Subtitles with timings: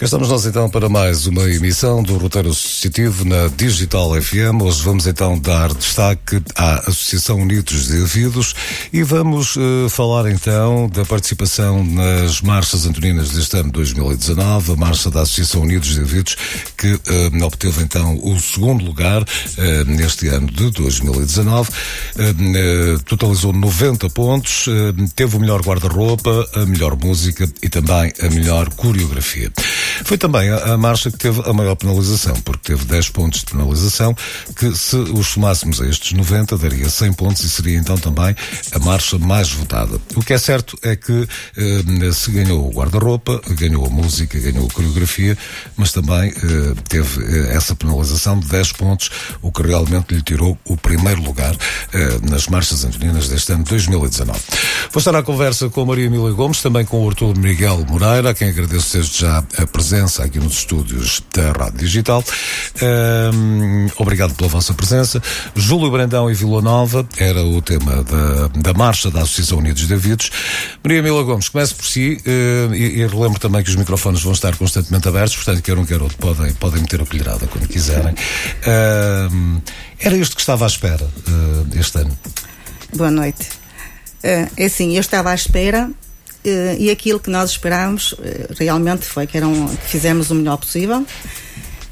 [0.00, 4.62] Cá estamos nós então para mais uma emissão do Roteiro Na Digital FM.
[4.62, 8.54] Hoje vamos então dar destaque à Associação Unidos de Ouvidos
[8.90, 15.10] e vamos uh, falar então da participação nas marchas antoninas deste ano 2019, a marcha
[15.10, 16.36] da Associação Unidos de Ouvidos
[16.74, 21.70] que uh, obteve então o segundo lugar uh, neste ano de 2019,
[23.04, 24.66] totalizou 90 pontos,
[25.14, 29.52] teve o melhor guarda-roupa, a melhor música e também a melhor coreografia.
[30.04, 33.46] Foi também a, a, marcha que teve a maior penalização, porque teve 10 pontos de
[33.46, 34.16] penalização,
[34.54, 38.34] que se os somássemos a estes 90, daria 100 pontos e seria então também
[38.72, 39.98] a marcha mais votada.
[40.14, 41.26] O que é certo é que
[41.56, 45.36] eh, se ganhou o guarda-roupa, ganhou a música, ganhou a coreografia,
[45.76, 49.10] mas também eh, teve eh, essa penalização de 10 pontos,
[49.42, 51.56] o que realmente lhe tirou o primeiro lugar
[51.92, 54.38] eh, nas marchas antoninas deste ano 2019.
[54.92, 58.30] Vou estar à conversa com a Maria Emília Gomes, também com o Artur Miguel Moreira,
[58.30, 62.22] a quem agradeço desde já a presença aqui nos estúdios da Rádio Digital.
[62.82, 65.22] Um, obrigado pela vossa presença.
[65.54, 70.30] Júlio Brandão e Vila Nova era o tema da, da marcha da Associação Unidos Davidos.
[70.82, 74.32] Maria Mila Gomes, comece por si uh, e, e relembro também que os microfones vão
[74.32, 78.14] estar constantemente abertos, portanto, quer um quer outro, podem, podem meter a colherada quando quiserem.
[79.98, 82.18] Era isto que estava à espera uh, este ano.
[82.94, 83.48] Boa noite.
[84.24, 85.90] Uh, é assim, eu estava à espera
[86.78, 88.14] e aquilo que nós esperávamos
[88.58, 91.04] realmente foi que, eram, que fizemos o melhor possível,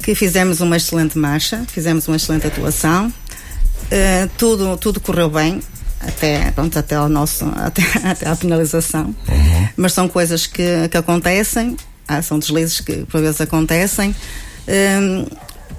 [0.09, 5.61] que fizemos uma excelente marcha, fizemos uma excelente atuação, uh, tudo, tudo correu bem,
[5.99, 9.67] até, pronto, até, ao nosso, até, até à finalização, uhum.
[9.77, 11.77] mas são coisas que, que acontecem,
[12.07, 14.15] ah, são deslizes que por vezes acontecem.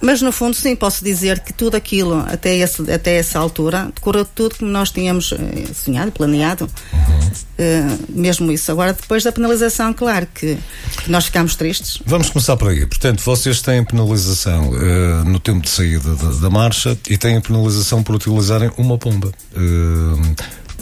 [0.00, 4.24] Mas no fundo, sim, posso dizer que tudo aquilo, até, esse, até essa altura, decorreu
[4.24, 6.68] tudo como nós tínhamos eh, sonhado, planeado.
[6.92, 7.30] Uhum.
[7.60, 8.72] Uh, mesmo isso.
[8.72, 10.56] Agora, depois da penalização, claro que,
[11.04, 12.00] que, nós ficamos tristes.
[12.06, 12.86] Vamos começar por aí.
[12.86, 18.02] Portanto, vocês têm penalização uh, no tempo de saída da, da, marcha e têm penalização
[18.02, 19.30] por utilizarem uma pomba.
[19.54, 20.34] Uh,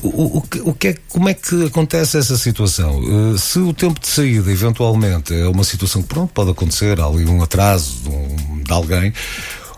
[0.03, 2.98] o, o, o que é, como é que acontece essa situação?
[2.98, 7.06] Uh, se o tempo de saída, eventualmente, é uma situação que pronto, pode acontecer, há
[7.06, 9.12] ali um atraso de, um, de alguém,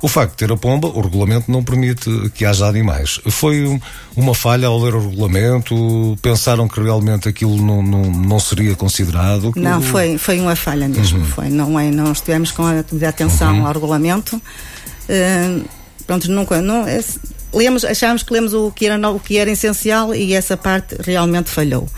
[0.03, 3.21] o facto de ter a pomba, o regulamento não permite que haja animais.
[3.29, 3.79] Foi um,
[4.17, 6.19] uma falha ao ler o regulamento?
[6.23, 9.53] Pensaram que realmente aquilo não, não, não seria considerado?
[9.57, 11.19] Não, foi, foi uma falha mesmo.
[11.19, 11.27] Uhum.
[11.27, 13.67] Foi, não, é, não estivemos com a devida atenção uhum.
[13.67, 14.37] ao regulamento.
[14.37, 15.65] Uh,
[16.07, 16.63] pronto, nunca.
[16.63, 17.05] Não, é,
[17.53, 21.51] lemos, achámos que lemos o que, era, o que era essencial e essa parte realmente
[21.51, 21.89] falhou.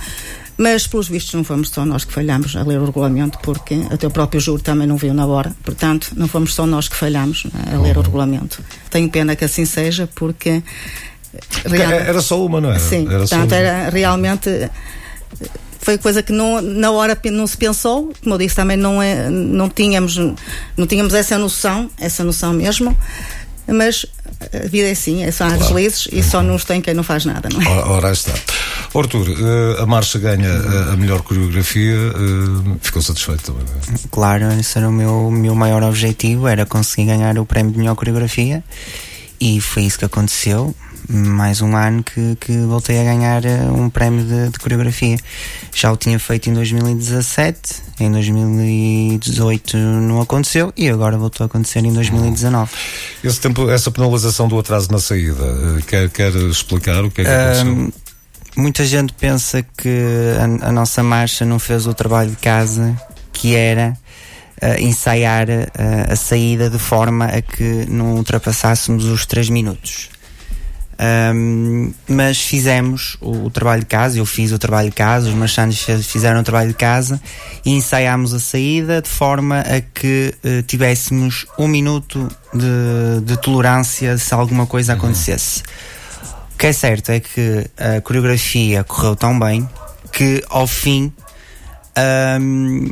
[0.57, 4.07] Mas, pelos vistos, não fomos só nós que falhamos a ler o regulamento, porque até
[4.07, 5.53] o próprio júri também não viu na hora.
[5.65, 8.03] Portanto, não fomos só nós que falhamos a ler uhum.
[8.03, 8.63] o regulamento.
[8.91, 10.63] Tenho pena que assim seja, porque.
[11.65, 11.93] Real...
[11.93, 12.79] Era só uma, não era?
[12.79, 14.71] Sim, era portanto, era realmente.
[15.81, 19.29] Foi coisa que não, na hora não se pensou, como eu disse, também não, é,
[19.29, 20.17] não, tínhamos,
[20.77, 22.97] não tínhamos essa noção, essa noção mesmo
[23.67, 24.07] mas
[24.53, 25.63] a vida é assim, é só há claro.
[25.65, 27.69] deslizes e só nos tem quem não faz nada, não é?
[27.85, 28.33] Ora, está.
[28.95, 30.53] Arthur, eh, a marcha ganha
[30.93, 33.63] a melhor coreografia, eh, ficou satisfeito também?
[33.63, 33.99] É?
[34.11, 37.95] Claro, esse era o meu, meu maior objetivo, era conseguir ganhar o prémio de melhor
[37.95, 38.63] coreografia
[39.41, 40.75] e foi isso que aconteceu
[41.09, 45.17] mais um ano que, que voltei a ganhar eh, um prémio de, de, coreografia.
[45.75, 51.85] Já o tinha feito em 2017, em 2018 não aconteceu e agora voltou a acontecer
[51.85, 52.71] em 2019.
[53.25, 57.25] Esse tempo, essa penalização do atraso na saída, eh, quer, quer explicar o que é
[57.25, 57.73] que aconteceu?
[57.73, 57.93] Um,
[58.57, 62.97] muita gente pensa que a, a, nossa marcha não fez o trabalho de casa
[63.33, 63.97] que era
[64.63, 70.11] uh, ensaiar uh, a saída de forma a que não ultrapassássemos os 3 minutos.
[71.35, 75.35] Um, mas fizemos o, o, trabalho de casa, eu fiz o trabalho de casa, os
[75.35, 77.21] marchantes fizeram o trabalho de casa
[77.65, 84.17] e ensaiámos a saída de forma a que uh, tivéssemos um minuto de, de, tolerância
[84.17, 84.99] se alguma coisa uhum.
[84.99, 85.65] acontecesse.
[86.55, 89.69] O que é certo é que a coreografia correu tão bem
[90.13, 91.13] que ao fim
[92.41, 92.91] um,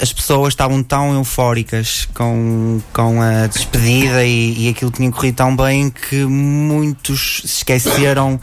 [0.00, 5.56] as pessoas estavam tão eufóricas com, com a despedida e, e aquilo tinha corrido tão
[5.56, 8.40] bem que muitos se esqueceram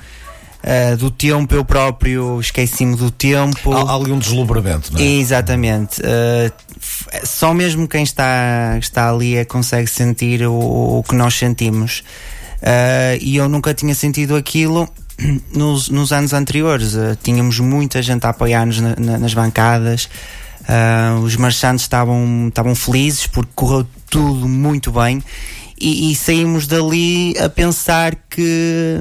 [0.66, 3.72] Uh, do tempo, eu próprio esqueci-me do tempo.
[3.72, 5.04] Há, há ali um deslumbramento, não é?
[5.04, 6.02] Exatamente.
[6.02, 6.52] Uh,
[7.24, 10.56] só mesmo quem está, está ali é consegue sentir o,
[10.98, 12.00] o que nós sentimos.
[12.63, 14.90] Uh, e eu nunca tinha sentido aquilo
[15.54, 16.96] nos, nos anos anteriores.
[17.22, 20.10] Tínhamos muita gente a apoiar-nos na, na, nas bancadas.
[20.68, 25.24] Uh, os marchantes estavam, estavam felizes porque correu tudo muito bem
[25.80, 28.98] e, e, saímos dali a pensar que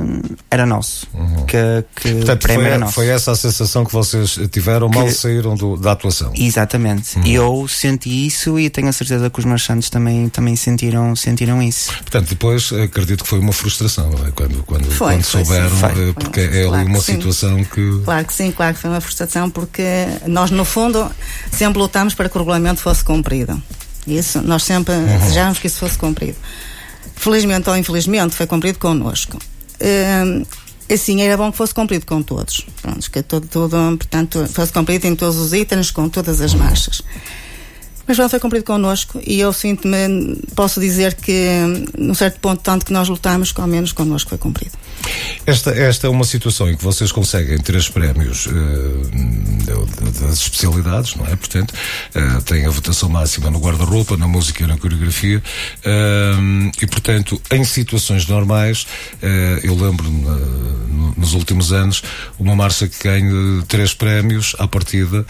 [0.51, 1.07] era nosso.
[1.15, 1.47] Uhum.
[1.47, 2.93] Que, que Portanto, o prémio foi, era nosso.
[2.93, 6.33] Foi essa a sensação que vocês tiveram que, mal saíram do, da atuação.
[6.35, 7.17] Exatamente.
[7.19, 7.27] Uhum.
[7.27, 11.93] Eu senti isso e tenho a certeza que os marchantes também, também sentiram, sentiram isso.
[11.93, 14.33] Portanto, depois acredito que foi uma frustração é?
[14.33, 18.01] quando, quando, foi, quando foi, souberam, foi, eh, porque é ali uma situação que.
[18.05, 19.83] Claro que sim, claro que foi uma frustração, porque
[20.27, 21.09] nós, no fundo,
[21.53, 23.63] sempre lutámos para que o regulamento fosse cumprido.
[24.07, 25.19] Isso, nós sempre uhum.
[25.19, 26.37] desejávamos que isso fosse cumprido.
[27.17, 29.39] Felizmente ou infelizmente foi cumprido connosco.
[29.81, 30.47] Uh,
[30.93, 32.67] assim, era bom que fosse cumprido com todos.
[32.83, 37.03] Pronto, que todo, todo, portanto, fosse cumprido em todos os itens, com todas as marchas.
[38.07, 41.49] Mas não foi cumprido connosco e eu sinto-me, posso dizer que,
[41.97, 44.73] num certo ponto, tanto que nós lutamos, ao menos connosco foi cumprido.
[45.47, 48.53] Esta, esta é uma situação em que vocês conseguem três prémios uh,
[50.21, 51.37] das especialidades, não é?
[51.37, 55.43] Portanto, uh, têm a votação máxima no guarda-roupa, na música e na coreografia.
[55.85, 58.87] Uh, e, portanto, em situações normais,
[59.63, 60.25] eu lembro-me
[61.17, 62.03] nos últimos anos,
[62.39, 65.25] uma marcha que ganha três prémios à partida,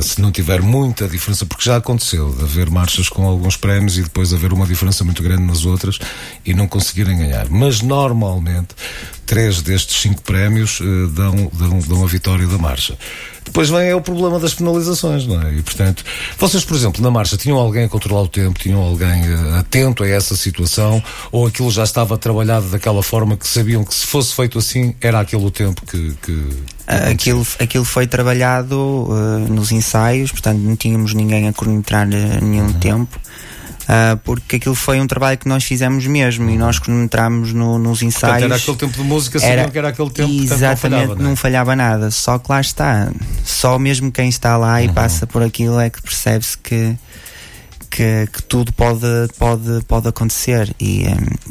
[0.00, 4.02] se não tiver muita diferença, porque já aconteceu de haver marchas com alguns prémios e
[4.02, 5.98] depois haver uma diferença muito grande nas outras
[6.44, 7.48] e não conseguirem ganhar.
[7.48, 8.74] Mas normalmente
[9.26, 12.98] três destes cinco prémios uh, dão, dão, dão a vitória da marcha.
[13.52, 15.52] Depois vem é o problema das penalizações, não é?
[15.52, 16.02] E portanto,
[16.38, 20.02] vocês, por exemplo, na marcha tinham alguém a controlar o tempo, tinham alguém uh, atento
[20.02, 24.34] a essa situação, ou aquilo já estava trabalhado daquela forma que sabiam que se fosse
[24.34, 26.14] feito assim era aquele o tempo que.
[26.22, 26.48] que,
[27.10, 32.72] aquilo, aquilo foi trabalhado uh, nos ensaios, portanto não tínhamos ninguém a cronometrar nenhum uhum.
[32.72, 33.20] tempo.
[33.82, 38.02] Uh, porque aquilo foi um trabalho que nós fizemos mesmo e nós cronometramos no, nos
[38.02, 38.34] ensaios.
[38.34, 41.24] Portanto, era aquele tempo de música, era, que era aquele tempo Exatamente, não falhava, não,
[41.24, 41.28] é?
[41.28, 42.10] não falhava, nada.
[42.10, 43.10] Só que lá está.
[43.44, 44.84] Só mesmo quem está lá uhum.
[44.84, 46.96] e passa por aquilo é que percebe-se que,
[47.90, 49.06] que, que, tudo pode,
[49.38, 51.06] pode, pode acontecer e,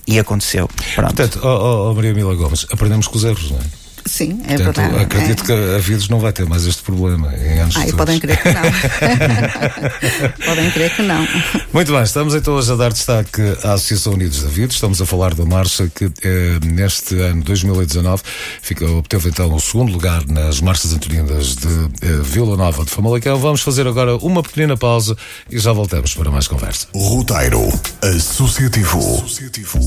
[0.08, 0.70] e aconteceu.
[0.96, 1.14] Pronto.
[1.14, 3.81] Portanto, oh, oh, oh Maria Mila Gomes, aprendemos com os erros, não é?
[4.06, 5.04] Sim, é Portanto, verdade.
[5.04, 5.46] Acredito é.
[5.46, 8.52] que a Vides não vai ter mais este problema em anos Ai, podem crer que
[8.52, 8.62] não.
[10.46, 11.28] podem crer que não.
[11.74, 14.76] Muito bem, estamos então hoje a dar destaque à Associação Unidos da Vides.
[14.76, 18.24] Estamos a falar da marcha que eh, neste ano 2019
[18.62, 21.68] fica, obteve então o segundo lugar nas marchas antoninas de
[22.02, 23.38] eh, Vila Nova de Famalicão.
[23.38, 25.16] Vamos fazer agora uma pequena pausa
[25.50, 26.88] e já voltamos para mais conversa.
[26.94, 27.68] Roteiro
[28.02, 29.00] Associativo.
[29.24, 29.80] Associativo.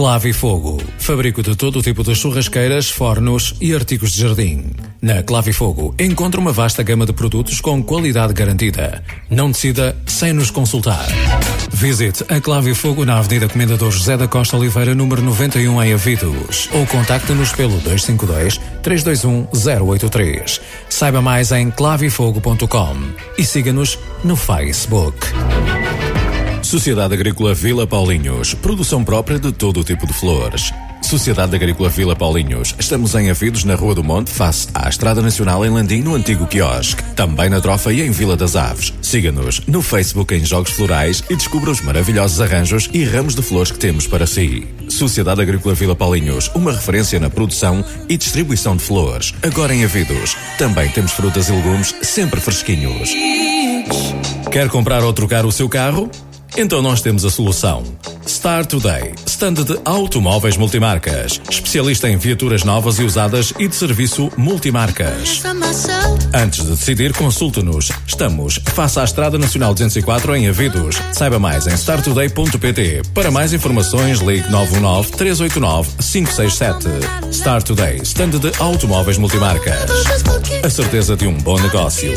[0.00, 0.82] Clave e Fogo.
[0.96, 4.70] Fabrico de todo o tipo de churrasqueiras, fornos e artigos de jardim.
[5.02, 9.04] Na Clave e Fogo encontra uma vasta gama de produtos com qualidade garantida.
[9.28, 11.06] Não decida sem nos consultar.
[11.70, 15.92] Visite a Clave e Fogo na Avenida Comendador José da Costa Oliveira, número 91 em
[15.92, 16.70] Avidos.
[16.72, 19.48] Ou contacte-nos pelo 252 321
[19.84, 20.62] 083.
[20.88, 22.96] Saiba mais em clavefogo.com
[23.36, 25.18] e siga-nos no Facebook.
[26.70, 28.54] Sociedade Agrícola Vila Paulinhos.
[28.54, 30.72] Produção própria de todo o tipo de flores.
[31.02, 32.76] Sociedade Agrícola Vila Paulinhos.
[32.78, 36.46] Estamos em Avidos, na Rua do Monte, face à Estrada Nacional em Landim, no antigo
[36.46, 37.02] quiosque.
[37.16, 38.94] Também na Trofa e em Vila das Aves.
[39.02, 43.72] Siga-nos no Facebook em Jogos Florais e descubra os maravilhosos arranjos e ramos de flores
[43.72, 44.64] que temos para si.
[44.88, 49.34] Sociedade Agrícola Vila Paulinhos, uma referência na produção e distribuição de flores.
[49.42, 50.36] Agora em Avidos.
[50.56, 53.10] Também temos frutas e legumes sempre fresquinhos.
[54.52, 56.08] Quer comprar ou trocar o seu carro?
[56.56, 57.82] Então nós temos a solução.
[58.26, 64.30] Star Today, stand de automóveis multimarcas, especialista em viaturas novas e usadas e de serviço
[64.36, 65.42] multimarcas.
[66.34, 67.90] Antes de decidir, consulte-nos.
[68.06, 70.96] Estamos face à Estrada Nacional 204 em Avidos.
[71.12, 73.02] Saiba mais em startoday.pt.
[73.14, 77.32] Para mais informações, ligue 919 389 567.
[77.32, 79.90] Star Today, stand de automóveis multimarcas.
[80.64, 82.12] A certeza de um bom negócio.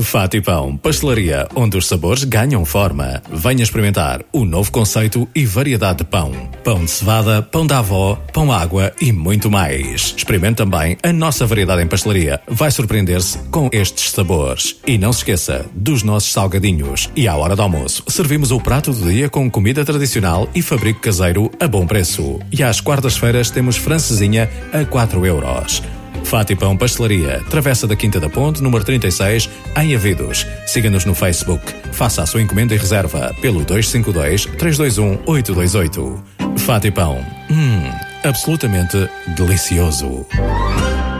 [0.00, 3.22] Fati Pão, pastelaria onde os sabores ganham forma.
[3.30, 6.32] Venha experimentar o novo conceito e variedade de pão.
[6.62, 10.14] Pão de cevada, pão da avó, pão água e muito mais.
[10.16, 12.40] Experimente também a nossa variedade em pastelaria.
[12.46, 14.76] Vai surpreender-se com estes sabores.
[14.86, 17.10] E não se esqueça dos nossos salgadinhos.
[17.16, 21.00] E à hora do almoço, servimos o prato do dia com comida tradicional e fabrico
[21.00, 22.38] caseiro a bom preço.
[22.52, 25.82] E às quartas-feiras temos francesinha a 4 euros.
[26.26, 30.46] Fatipão Pastelaria, Travessa da Quinta da Ponte, número 36, em Avidos.
[30.66, 31.74] Siga-nos no Facebook.
[31.92, 36.24] Faça a sua encomenda e reserva pelo 252 321 828.
[36.58, 37.24] Fatipão.
[37.50, 40.26] Hum absolutamente delicioso.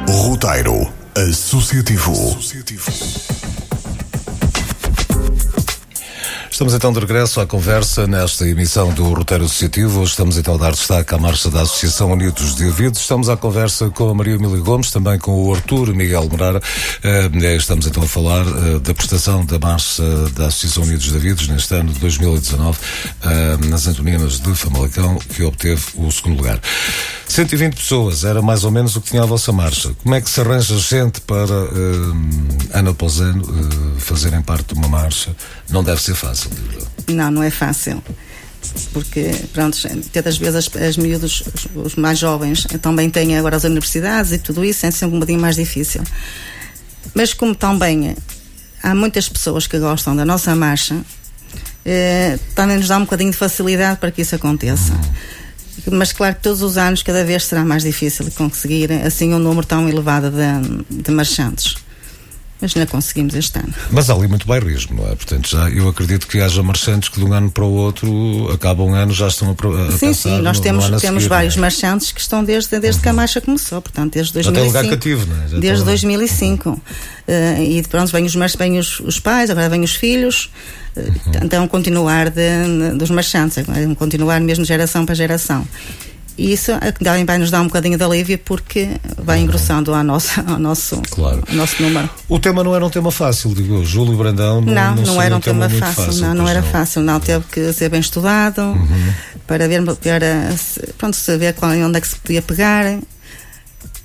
[0.09, 2.13] Roteiro Associativo.
[2.13, 3.56] Associativo.
[6.57, 10.03] Estamos então de regresso à conversa nesta emissão do Roteiro Associativo.
[10.03, 12.99] Estamos então a dar destaque à marcha da Associação Unidos de Ouvidos.
[12.99, 16.63] Estamos à conversa com a Maria Emília Gomes, também com o Artur Miguel Morara.
[17.03, 21.47] Eh, estamos então a falar eh, da prestação da marcha da Associação Unidos de Ouvidos
[21.47, 22.79] neste ano de 2019
[23.23, 26.59] eh, nas Antoninas de Famalicão, que obteve o segundo lugar.
[27.29, 29.95] 120 pessoas, era mais ou menos o que tinha a vossa marcha.
[30.03, 31.53] Como é que se arranja gente para,
[32.73, 33.45] ano após ano,
[33.99, 35.37] fazerem parte de uma marcha?
[35.69, 36.46] Não deve ser fácil.
[37.09, 38.03] Não, não é fácil.
[38.93, 39.79] Porque, pronto,
[40.13, 44.39] tantas vezes as, as miúdos, os, os, mais jovens, também têm agora as universidades e
[44.39, 46.03] tudo isso, é sempre um bocadinho mais difícil.
[47.15, 48.17] Mas como também
[48.83, 51.01] há muitas pessoas que gostam da nossa marcha,
[51.85, 54.93] eh, também nos dá um bocadinho de facilidade para que isso aconteça.
[55.93, 59.67] Mas claro que todos os anos cada vez será mais difícil conseguir assim um número
[59.67, 61.86] tão elevado de, de marchantes
[62.61, 63.73] mas ainda conseguimos este ano.
[63.91, 65.15] Mas há ali muito bairrismo, não é?
[65.15, 68.89] Portanto, já eu acredito que haja marchantes que de um ano para o outro acabam
[68.89, 71.57] um ano já estão a, a Sim, sim, nós no, temos, no temos seguir, vários
[71.57, 71.61] é?
[71.61, 73.03] marchantes que estão desde, desde uhum.
[73.03, 74.55] que a marcha começou, portanto, desde 2005.
[74.55, 75.49] Já tem lugar cativo, não é?
[75.49, 76.69] Já desde 2005.
[76.69, 76.75] Uhum.
[76.75, 80.51] Uh, e pronto, vêm os, vêm os, os pais, agora vêm os filhos,
[80.97, 81.13] uh, uhum.
[81.43, 85.67] então continuar de, dos marchantes, é continuar mesmo geração para geração.
[86.39, 90.41] E isso também vai nos dar um bocadinho de alívio porque vai engrossando ao nosso,
[90.47, 91.43] ao nosso, claro.
[91.49, 92.09] ao nosso número.
[92.29, 93.85] O tema não era um tema fácil, digo.
[93.85, 96.61] Júlio Brandão não, não, não, não era um tema, tema fácil, fácil, Não, não era
[96.61, 96.69] não.
[96.69, 97.03] fácil.
[97.03, 99.13] Não, teve que ser bem estudado uhum.
[99.47, 100.55] para ver, para,
[100.99, 102.99] pronto, saber qual, onde é que se podia pegar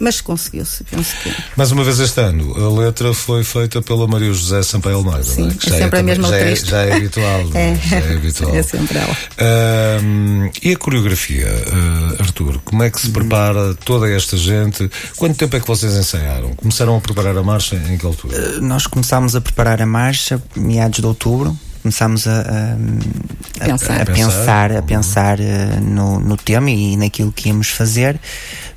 [0.02, 1.32] mas conseguiu-se, penso que.
[1.56, 5.44] Mais uma vez este ano, a letra foi feita pela Maria José Sampaio Almeida, Sim,
[5.44, 5.54] não é?
[5.54, 7.76] Que é sempre é, a mesma já é, já é habitual, é?
[7.76, 8.56] Já é habitual.
[8.56, 10.02] É sempre ela.
[10.02, 13.14] Um, e a coreografia, uh, Arthur, como é que se uhum.
[13.14, 14.90] prepara toda esta gente?
[15.16, 16.56] Quanto tempo é que vocês ensaiaram?
[16.56, 18.58] Começaram a preparar a marcha em que altura?
[18.58, 24.02] Uh, nós começámos a preparar a marcha meados de outubro começámos a, a, a, pensar,
[24.02, 28.20] a pensar, a pensar uh, no, no tema e naquilo que íamos fazer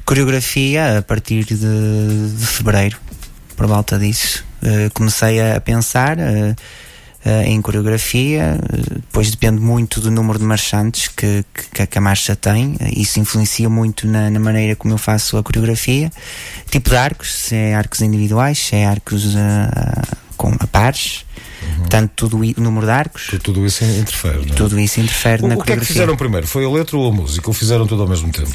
[0.05, 2.99] coreografia a partir de, de fevereiro,
[3.57, 4.45] por volta disso.
[4.63, 6.55] Uh, comecei a pensar uh,
[7.47, 8.59] em coreografia,
[8.97, 13.67] depois depende muito do número de marchantes que, que, que a marcha tem, isso influencia
[13.67, 16.11] muito na, na, maneira como eu faço a coreografia.
[16.71, 19.35] Tipo de arcos, se é arcos individuais, se é arcos
[20.37, 21.25] com a pares.
[21.63, 21.79] Uhum.
[21.79, 23.27] Portanto, tudo o número de arcos.
[23.29, 24.55] Tudo, tudo isso interfere, é?
[24.55, 25.63] Tudo isso interfere o, na o coreografia.
[25.63, 26.47] O que é que fizeram primeiro?
[26.47, 27.49] Foi a letra ou a música?
[27.49, 28.53] Ou fizeram tudo ao mesmo tempo?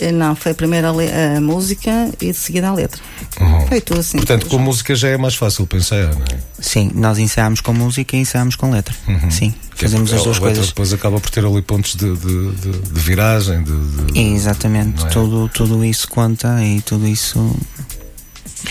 [0.00, 3.00] Eh, não, foi primeiro a, a, música e de seguida a letra.
[3.40, 3.66] Uhum.
[3.66, 4.18] Foi tudo assim.
[4.18, 6.38] Portanto, com música já é mais fácil pensar, não é?
[6.60, 8.94] Sim, nós ensaiamos com música e ensaiamos com letra.
[9.06, 9.30] Uhum.
[9.30, 10.66] Sim, que é fazemos é, as duas coisas.
[10.68, 13.62] depois acaba por ter ali pontos de, de, de, de viragem.
[13.62, 15.08] De, Exatamente, é?
[15.08, 17.56] tudo, tudo isso conta e tudo isso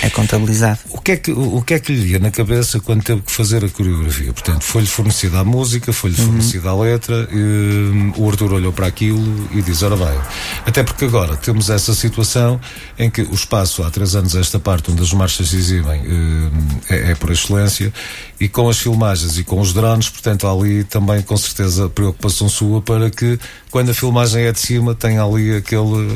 [0.01, 0.79] é contabilizado.
[0.89, 3.31] O que é que, o, que, é que lhe ia na cabeça quando teve que
[3.31, 4.31] fazer a coreografia?
[4.31, 6.27] Portanto, foi-lhe fornecida a música, foi-lhe uhum.
[6.27, 10.19] fornecida a letra, e, hum, o Arthur olhou para aquilo e diz: Ora bem.
[10.65, 12.59] Até porque agora temos essa situação
[12.97, 16.51] em que o espaço, há três anos, esta parte onde as marchas se exibem, hum,
[16.89, 17.91] é, é por excelência,
[18.39, 22.47] e com as filmagens e com os drones, portanto, há ali também com certeza preocupação
[22.47, 23.39] sua para que
[23.71, 26.07] quando a filmagem é de cima tenha ali aquele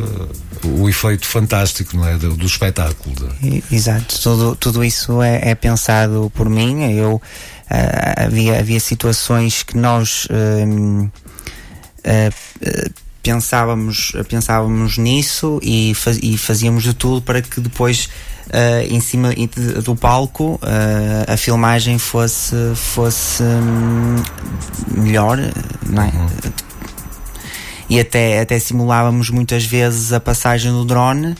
[0.63, 3.15] o efeito fantástico não é do, do espetáculo
[3.71, 7.21] exato tudo tudo isso é, é pensado por mim eu uh,
[8.25, 12.91] havia havia situações que nós uh, uh,
[13.23, 18.09] pensávamos pensávamos nisso e, faz, e fazíamos de tudo para que depois
[18.47, 19.29] uh, em cima
[19.83, 20.59] do palco
[21.27, 24.23] a filmagem fosse fosse um,
[25.01, 25.37] melhor
[25.85, 26.07] não é?
[26.07, 26.27] Uhum.
[27.89, 31.35] e até até simulávamos muitas vezes a passagem do drone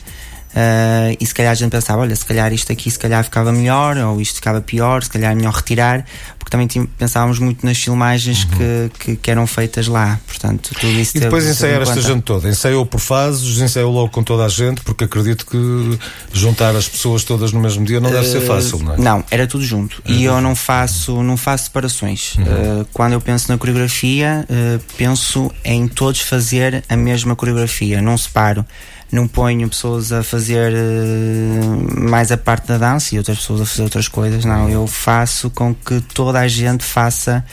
[0.52, 3.50] Uh, e se calhar a gente pensava, olha, se calhar isto aqui se calhar ficava
[3.50, 6.04] melhor, ou isto ficava pior, se calhar é melhor retirar,
[6.38, 6.68] porque também
[6.98, 8.50] pensávamos muito nas filmagens uhum.
[8.50, 10.20] que, que, que, eram feitas lá.
[10.26, 14.22] Portanto, tudo isso E depois ensaiar esta gente toda, ensaiou por fases, ensaiou logo com
[14.22, 15.98] toda a gente, porque acredito que
[16.34, 18.98] juntar as pessoas todas no mesmo dia não deve ser fácil, não é?
[18.98, 20.02] Não, era tudo junto.
[20.06, 22.34] e eu não faço, não faço separações.
[22.36, 22.42] Uhum.
[22.80, 28.18] Uh, quando eu penso na coreografia, uh, penso em todos fazer a mesma coreografia, não
[28.18, 28.66] separo
[29.12, 33.66] não ponho pessoas a fazer uh, mais a parte da dança e outras pessoas a
[33.66, 37.44] fazer outras coisas, não, eu faço com que toda a gente faça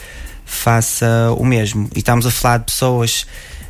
[0.50, 1.88] faça o mesmo.
[1.94, 3.24] E estamos a falar de pessoas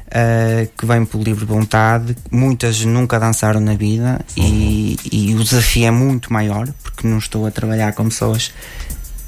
[0.07, 5.87] uh, que vêm por livre vontade, muitas nunca dançaram na vida e, e, o desafio
[5.87, 8.53] é muito maior, porque não estou a trabalhar com pessoas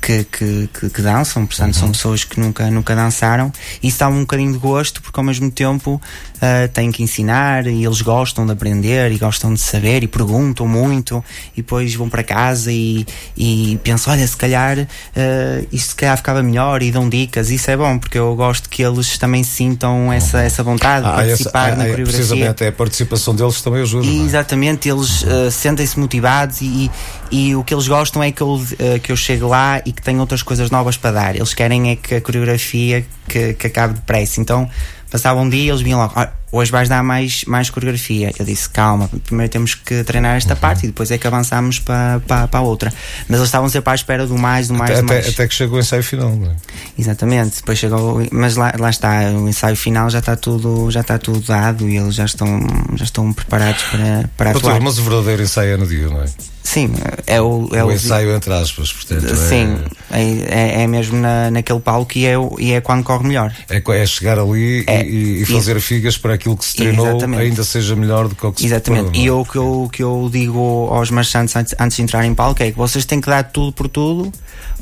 [0.01, 1.81] que, que, que, que dançam, portanto, uhum.
[1.81, 3.53] são pessoas que nunca, nunca dançaram.
[3.81, 6.03] E isso dá um bocadinho de gosto, porque ao mesmo tempo
[6.43, 10.67] uh, têm que ensinar e eles gostam de aprender e gostam de saber e perguntam
[10.67, 13.07] muito e depois vão para casa e,
[13.37, 17.51] e pensam: olha, se calhar uh, isto se calhar ficava melhor e dão dicas.
[17.51, 21.15] Isso é bom, porque eu gosto que eles também sintam essa, essa vontade de ah,
[21.15, 22.27] participar essa, ah, na é, coreografia.
[22.27, 24.07] Precisamente, é a participação deles também ajuda.
[24.07, 24.23] E, é?
[24.23, 26.91] Exatamente, eles uh, sentem-se motivados e,
[27.31, 28.61] e o que eles gostam é que eu,
[29.03, 31.37] que eu chegue lá e que tenha outras coisas novas para dar.
[31.37, 34.41] Eles querem é que a coreografia que, que acabe depressa.
[34.41, 34.69] Então,
[35.13, 38.31] passava um dia eles vinham logo, ah, hoje vais dar mais, mais coreografia.
[38.39, 40.61] Eu disse, calma, primeiro temos que treinar esta uhum.
[40.61, 42.93] parte e depois é que avançamos para, para, para a outra.
[43.27, 45.21] Mas eles estavam sempre à espera do mais, do mais, até, do mais.
[45.21, 46.57] Até, até que chegou o ensaio final, não é?
[46.99, 51.19] Exatamente, depois chegou, mas lá, lá está, o ensaio final já está tudo, já está
[51.19, 52.47] tudo dado e eles já estão,
[52.95, 54.81] já estão preparados para, para atuar.
[54.81, 56.27] Mas o verdadeiro ensaio é no dia, não é?
[56.63, 56.91] Sim,
[57.27, 59.27] é o, é o, o ensaio entre aspas, portanto.
[59.27, 59.77] É- sim,
[60.11, 63.55] é, é, é mesmo na, naquele palco e é, e é quando corre melhor.
[63.69, 67.43] É, é chegar ali é, e, e, fazer figas para aquilo que se treinou exatamente.
[67.43, 69.15] ainda seja melhor do que o que exatamente.
[69.15, 69.33] se Exatamente, e é?
[69.33, 72.73] o que eu, que eu digo aos marchantes antes, antes de entrar em palco é
[72.73, 74.33] que vocês têm que dar tudo por tudo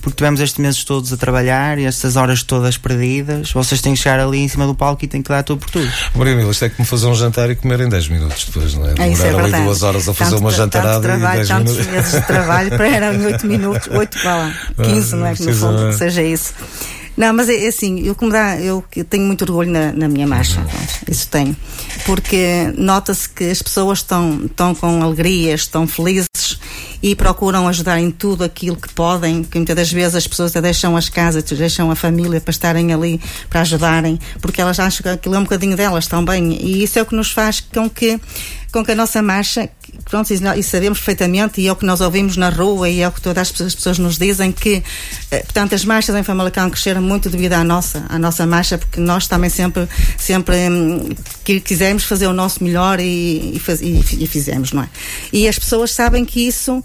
[0.00, 3.52] porque tivemos estes meses todos a trabalhar e estas horas todas perdidas.
[3.52, 5.68] Vocês têm que chegar ali em cima do palco e têm que dar tudo por
[5.70, 5.92] tudo.
[6.14, 8.86] Maria Mila, isto é como fazer um jantar e comer em 10 minutos depois, não
[8.86, 8.94] é?
[8.98, 11.92] é, é ali duas horas a fazer tanto, uma jantarada trabalho, e 10 tantos minutos.
[11.92, 15.34] meses de trabalho para eram em 8 minutos, 8 para lá, 15, não é?
[15.34, 16.54] Que no fundo que seja isso.
[17.20, 20.26] Não, mas é, é assim, eu como dá, eu tenho muito orgulho na, na minha
[20.26, 20.66] marcha, uhum.
[21.06, 21.54] isso tenho,
[22.06, 26.58] porque nota-se que as pessoas estão, estão com alegria, estão felizes
[27.02, 30.96] e procuram ajudar em tudo aquilo que podem, que muitas das vezes as pessoas deixam
[30.96, 35.34] as casas, deixam a família para estarem ali, para ajudarem, porque elas acham que aquilo
[35.34, 38.18] é um bocadinho delas também, e isso é o que nos faz com que,
[38.72, 39.68] com que a nossa marcha
[40.04, 43.12] pronto, e sabemos perfeitamente, e é o que nós ouvimos na rua, e é o
[43.12, 44.82] que todas as pessoas nos dizem, que,
[45.30, 49.00] eh, portanto, as marchas em Famalicão cresceram muito devido à nossa, à nossa marcha, porque
[49.00, 51.10] nós também sempre, sempre hum,
[51.44, 54.88] que quisemos fazer o nosso melhor e, e, faz, e, e fizemos, não é?
[55.32, 56.82] E as pessoas sabem que isso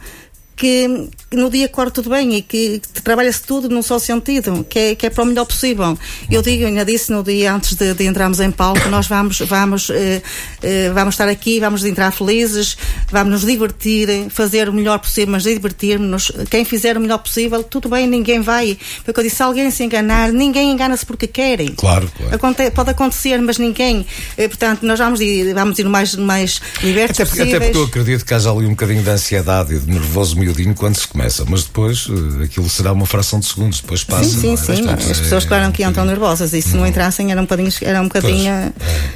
[0.56, 4.80] que, no dia corre tudo bem e que, que trabalha-se tudo num só sentido, que
[4.80, 5.98] é, que é para o melhor possível.
[6.30, 9.90] Eu digo, ainda disse no dia antes de, de entrarmos em palco, nós vamos, vamos,
[9.90, 10.22] eh,
[10.62, 12.78] eh, vamos estar aqui, vamos entrar felizes,
[13.12, 16.32] vamos nos divertir, fazer o melhor possível, mas divertir-nos.
[16.50, 18.78] Quem fizer o melhor possível, tudo bem, ninguém vai.
[19.04, 21.70] Porque eu disse, se alguém se enganar, ninguém engana-se porque querem.
[21.70, 22.36] Claro, claro.
[22.36, 24.06] Aconte pode acontecer, mas ninguém.
[24.38, 27.56] Eh, portanto, nós vamos ir, vamos ir mais, mais libertos até porque, possíveis.
[27.56, 30.74] Até porque eu acredito que haja ali um bocadinho de ansiedade e de nervoso miudinho
[30.74, 34.24] quando se começa, mas depois uh, aquilo será uma fração de segundos, depois passa.
[34.24, 34.76] Sim, sim, é?
[34.76, 35.12] sim.
[35.12, 36.88] As pessoas, é, claro, que iam tão nervosas e se não uhum.
[36.88, 37.72] entrassem era um bocadinho.
[37.82, 38.74] Era um bocadinho é,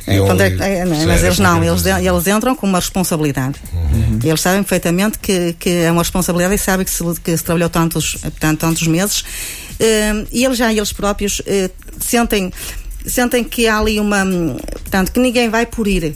[0.07, 3.55] é, mas eles não, eles, eles entram com uma responsabilidade.
[3.73, 4.19] Uhum.
[4.23, 7.69] Eles sabem perfeitamente que, que é uma responsabilidade e sabem que se, que se trabalhou
[7.69, 12.51] tantos, tantos, tantos meses uh, e eles já, eles próprios, uh, sentem
[13.05, 14.25] sentem que há ali uma.
[14.25, 16.15] Portanto, que ninguém vai por ir.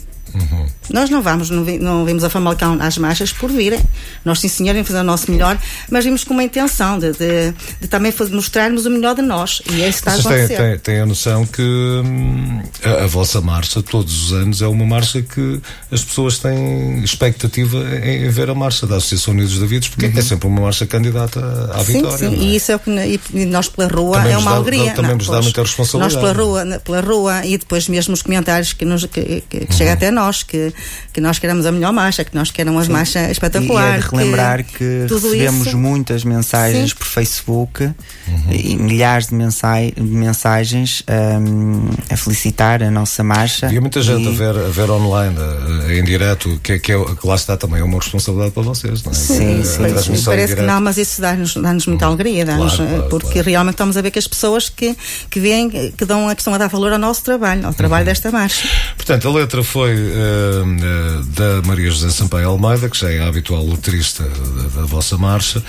[0.90, 3.80] Nós não vamos, não, vi, não vimos a Famalicão às marchas por virem.
[4.24, 5.58] Nós, sim, senhor, fazer o nosso melhor,
[5.90, 9.62] mas vimos com uma intenção de, de, de também fazer, mostrarmos o melhor de nós.
[9.70, 10.56] E é isso que está Vocês a acontecer.
[10.56, 14.84] Têm, têm, a noção que hum, a, a, vossa marcha, todos os anos, é uma
[14.84, 19.88] marcha que as pessoas têm expectativa em, em ver a marcha da Associação Unidos Davidos,
[19.88, 20.18] porque é uhum.
[20.18, 21.40] é sempre uma marcha candidata
[21.72, 22.18] à sim, vitória.
[22.30, 22.38] Sim, é?
[22.38, 22.90] e isso é o que
[23.34, 24.92] e nós pela rua também é uma dá, alegria.
[24.92, 26.14] Também não, nos dá muita responsabilidade.
[26.14, 29.58] Nós pela rua, pela rua e depois mesmo os comentários que, nos, que, que, que
[29.58, 29.72] uhum.
[29.72, 30.73] chega até nós, que
[31.12, 33.94] que nós queremos a melhor marcha, que nós queremos uma marcha espetacular.
[33.94, 35.78] E é de relembrar que, que recebemos isso...
[35.78, 36.96] muitas mensagens Sim.
[36.96, 38.52] por Facebook uhum.
[38.52, 43.72] e milhares de, mensai de mensagens um, a felicitar a nossa marcha.
[43.72, 44.28] E muita gente e...
[44.28, 47.56] a, ver, a ver online, a, a, em direto, que, que, é, que lá está
[47.56, 49.14] também é uma responsabilidade para vocês, não é?
[49.14, 50.24] Sim, sim, sim.
[50.24, 53.48] Parece que não, mas isso dá-nos dá muita alegria, dá claro, claro, porque claro.
[53.48, 54.96] realmente estamos a ver que as pessoas que,
[55.30, 58.06] que vêm, que dão a questão a dar valor ao nosso trabalho, ao trabalho uhum.
[58.06, 58.68] desta marcha.
[58.96, 59.94] Portanto, a letra foi.
[59.94, 65.16] Uh, da Maria José Sampaio Almeida, que já é a habitual letrista da, da vossa
[65.16, 65.62] marcha.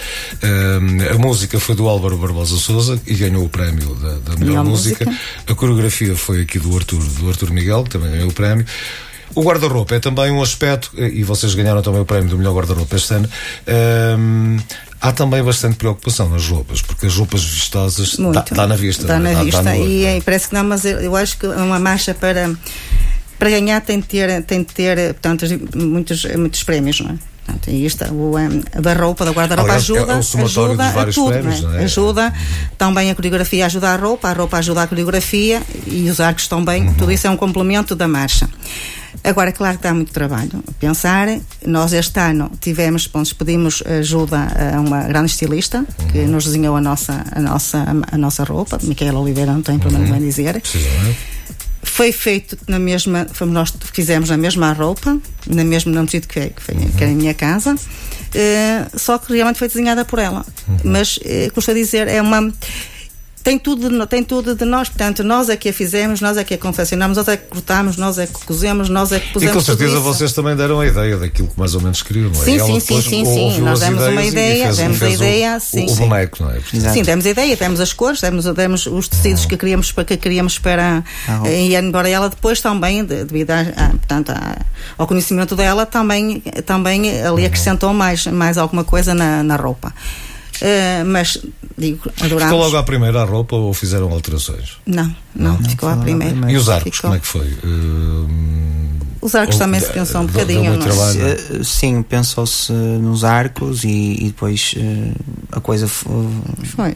[1.14, 5.06] a música foi do Álvaro Barbosa Souza e ganhou o prémio da, da melhor música.
[5.06, 5.22] música.
[5.48, 8.66] A coreografia foi aqui do Arthur, do Arthur Miguel, que também ganhou o prémio.
[9.34, 12.96] O guarda-roupa é também um aspecto, e vocês ganharam também o prémio do melhor guarda-roupa
[12.96, 13.30] este ano.
[15.02, 19.04] Há também bastante preocupação nas roupas, porque as roupas vistosas está na vista.
[19.04, 19.44] Está na é?
[19.44, 22.14] vista, no, e é, parece que não, mas eu, eu acho que é uma marcha
[22.14, 22.56] para
[23.38, 25.46] para ganhar tem de ter, tem de ter portanto,
[25.76, 27.16] muitos, muitos prémios, não é?
[27.46, 28.34] Portanto, e isto, o,
[28.82, 31.82] da roupa, da guarda-roupa ajuda, é, é ajuda a tudo, prémios, é?
[31.82, 31.84] É?
[31.84, 32.34] ajuda
[32.76, 36.88] também a coreografia ajuda a roupa, a roupa ajuda a coreografia e os arcos também,
[36.88, 36.94] uhum.
[36.96, 38.50] tudo isso é um complemento da marcha.
[39.24, 40.64] Agora, claro que dá muito trabalho.
[40.80, 41.28] Pensar,
[41.66, 46.08] nós este ano tivemos, pontos, pedimos ajuda a uma grande estilista uhum.
[46.12, 50.08] que nos desenhou a nossa, a nossa, a nossa roupa, Micaela Oliveira, não tem problema
[50.08, 50.16] uhum.
[50.18, 50.62] em dizer.
[51.86, 55.18] Foi feito na mesma, fomos nós fizemos na mesma roupa,
[55.48, 56.92] na mesma, no sítio que, que, foi, uhum.
[56.92, 60.46] que era em minha casa, uh, só que realmente foi desenhada por ela.
[60.68, 60.78] Uhum.
[60.84, 62.52] Mas, uh, custa dizer, é uma
[63.46, 66.56] tem tudo, tem tudo de nós, portanto, nós é que a fizemos, nós é que
[66.56, 69.54] a confeccionamos, nós é que cortamos, nós é que cozemos, nós é que pusemos.
[69.54, 72.42] E com certeza vocês também deram a ideia daquilo que mais ou menos queriam, não
[72.42, 72.44] é?
[72.44, 73.62] Sim, sim, sim, sim, sim.
[73.62, 75.86] Nós demos uma ideia, demos a ideia, o, sim.
[75.88, 76.54] O boneco, não é?
[76.56, 79.50] Portanto, sim, demos a ideia, demos as cores, demos, demos os tecidos uhum.
[79.50, 81.04] que queríamos para que queríamos para.
[81.30, 81.46] Uhum.
[81.46, 84.58] E embora ela depois também, devido a, a, portanto, a,
[84.98, 87.46] ao conhecimento dela, também, também ali uhum.
[87.46, 89.94] acrescentou mais, mais alguma coisa na, na roupa.
[90.62, 91.38] Uh, mas,
[91.78, 92.44] digo, adorámos.
[92.44, 94.78] Ficou logo à primeira a roupa ou fizeram alterações?
[94.86, 96.52] Não, não, não ficou à primeira.
[96.52, 97.10] E os arcos, ficou.
[97.10, 97.48] como é que foi?
[97.64, 98.30] Uh,
[99.22, 100.78] os arcos ou, também se pensou um bocadinho.
[100.78, 100.88] Não?
[100.88, 104.76] Uh, sim, pensou-se nos arcos e, e depois
[105.52, 106.28] a coisa foi.
[106.64, 106.96] Foi.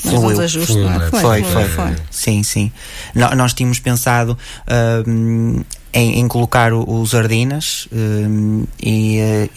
[0.00, 0.30] Fluiu.
[0.30, 1.10] Uns ajustes, foi, é?
[1.10, 2.72] foi, foi, foi, foi, Sim, sim.
[3.14, 9.50] No, nós tínhamos pensado uh, em, em, colocar os Ardinas uh, e,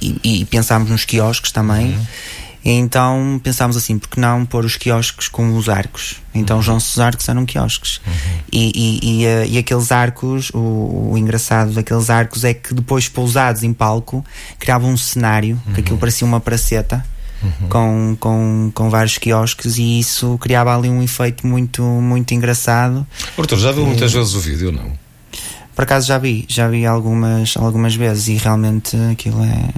[0.00, 1.92] e, e, pensámos nos quiosques também.
[1.92, 2.06] Uhum.
[2.64, 6.16] Então pensámos assim, porque não pôr os quiosques com os arcos?
[6.34, 6.76] Então uhum.
[6.76, 8.00] os arcos eram quiosques.
[8.06, 8.12] Uhum.
[8.50, 13.06] E, e, e, uh, e, aqueles arcos, o, o, engraçado daqueles arcos é que depois
[13.06, 14.24] pousados em palco
[14.58, 15.74] criavam um cenário, uhum.
[15.74, 17.04] que aquilo parecia uma praceta.
[17.42, 17.68] Uhum.
[17.68, 23.06] Com, com, com vários quiosques e isso criava ali um efeito muito, muito engraçado.
[23.36, 24.90] Arthur, já viu muitas vezes o vídeo, não?
[25.74, 29.68] Por acaso já vi, já vi algumas, algumas vezes e realmente aquilo é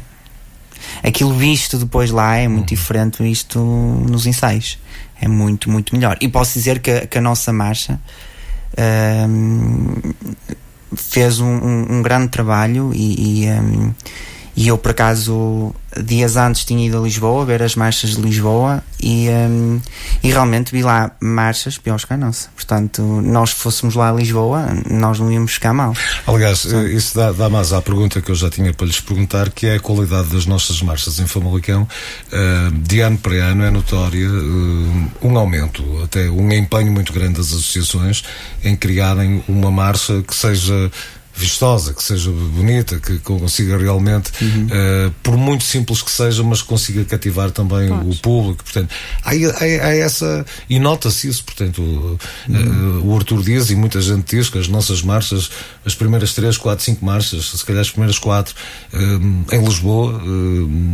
[1.02, 2.76] aquilo visto depois lá é muito uhum.
[2.76, 4.78] diferente visto nos ensaios.
[5.20, 6.16] É muito, muito melhor.
[6.20, 7.98] E posso dizer que, que a nossa marcha
[9.28, 10.12] um,
[10.94, 13.94] fez um, um, um, grande trabalho e, e, um,
[14.56, 18.82] e eu por acaso dias antes tinha ido a Lisboa ver as marchas de Lisboa
[19.02, 19.80] e, um,
[20.22, 22.48] e realmente vi lá marchas piores que a nossa.
[22.54, 25.94] Portanto, nós fôssemos lá a Lisboa, nós não íamos ficar mal.
[26.26, 29.66] Aliás, isso dá, dá mais à pergunta que eu já tinha para lhes perguntar, que
[29.66, 31.86] é a qualidade das nossas marchas em Famalicão.
[32.32, 37.34] Uh, de ano para ano é notória uh, um aumento, até um empenho muito grande
[37.34, 38.24] das associações
[38.64, 40.90] em criarem uma marcha que seja
[41.36, 44.66] vistosa, que seja bonita, que consiga realmente, uhum.
[44.66, 48.64] uh, por muito simples que seja, mas consiga cativar também o público.
[48.64, 50.46] Portanto, há, há, há essa.
[50.68, 52.18] E nota-se isso, portanto, o,
[52.48, 53.00] uhum.
[53.00, 55.50] uh, o Artur Dias e muita gente diz que as nossas marchas,
[55.84, 58.54] as primeiras três, quatro, cinco marchas, se calhar as primeiras quatro,
[58.94, 60.22] uh, em Lisboa,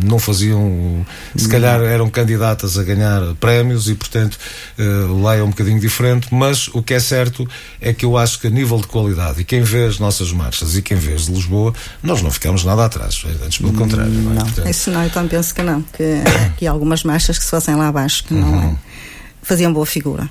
[0.03, 1.05] não faziam.
[1.35, 4.37] Se calhar eram candidatas a ganhar prémios e, portanto,
[5.21, 7.47] lá é um bocadinho diferente, mas o que é certo
[7.79, 10.75] é que eu acho que a nível de qualidade, e quem vê as nossas marchas
[10.75, 14.11] e quem vez de Lisboa, nós não ficamos nada atrás, antes pelo contrário.
[14.11, 14.35] Não, é?
[14.35, 14.45] não.
[14.45, 14.69] Portanto...
[14.69, 16.23] isso não, então penso que não, que,
[16.57, 18.77] que algumas marchas que se fossem lá abaixo que não é, uhum.
[19.41, 20.29] faziam boa figura.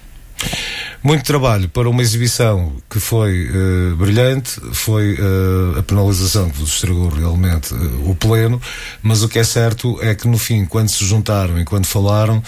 [1.05, 6.75] Muito trabalho para uma exibição que foi uh, brilhante, foi uh, a penalização que vos
[6.75, 8.63] estragou realmente uh, o pleno,
[9.03, 12.41] mas o que é certo é que no fim, quando se juntaram e quando falaram,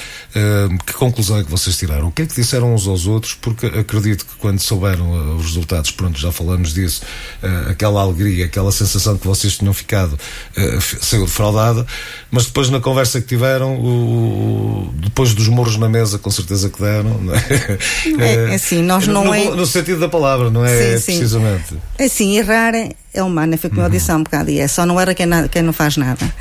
[0.86, 2.08] que conclusão é que vocês tiraram?
[2.08, 3.34] O que é que disseram uns aos outros?
[3.34, 7.02] Porque acredito que quando souberam os resultados, pronto, já falamos disso,
[7.68, 10.18] aquela alegria, aquela sensação que vocês tinham ficado
[11.00, 11.86] saiu defraudada,
[12.30, 16.80] mas depois na conversa que tiveram, o, depois dos morros na mesa, com certeza que
[16.80, 17.20] deram,
[18.20, 18.43] é?
[18.50, 19.44] É assim, nós não no, é.
[19.50, 20.96] No sentido da palavra, não é?
[20.96, 21.18] Sim, sim.
[21.18, 21.76] Precisamente.
[21.98, 22.72] É assim, errar
[23.12, 23.86] é humano, foi como uhum.
[23.86, 26.32] eu disse há um bocado, e é só não era quem, quem não faz nada.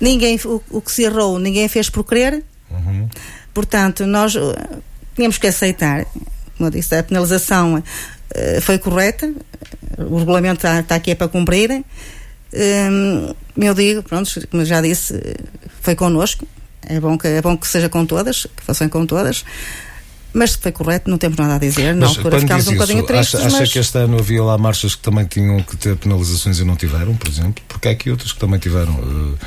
[0.00, 2.44] Ninguém, o, o, que se errou, ninguém fez por querer.
[2.70, 3.08] Uhum.
[3.52, 4.54] Portanto, nós uh,
[5.14, 6.04] tínhamos que aceitar,
[6.56, 9.32] como eu disse, a penalização uh, foi correta,
[9.98, 11.84] o regulamento está, está aqui é para cumprir.
[12.52, 15.20] Um, eu digo, pronto, como já disse,
[15.80, 16.46] foi connosco.
[16.86, 19.44] É bom que, é bom que seja com todas, que fossem com todas.
[20.32, 21.94] Mas foi correto, não temos nada a dizer.
[21.94, 23.34] Mas na altura ficámos um bocadinho tristes.
[23.36, 23.72] Acha, acha mas...
[23.72, 27.14] que este ano havia lá marchas que também tinham que ter penalizações e não tiveram,
[27.14, 27.62] por exemplo?
[27.66, 28.94] Porque há aqui outras que também tiveram.
[28.94, 29.38] Uh,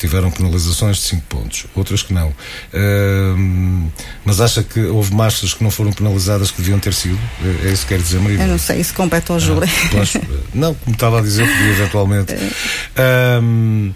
[0.00, 2.28] tiveram penalizações de 5 pontos, outras que não.
[2.28, 3.90] Uh,
[4.24, 7.18] mas acha que houve marchas que não foram penalizadas que deviam ter sido?
[7.44, 8.40] É, é isso que quer dizer, Maria?
[8.40, 9.68] Eu não sei, isso compete ao júri.
[9.68, 12.34] Ah, não, como estava a dizer, podia eventualmente.
[12.90, 13.94] Uh,